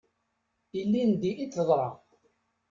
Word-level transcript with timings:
Ilinidi 0.79 1.31
i 1.35 1.45
d-teḍra. 1.47 1.87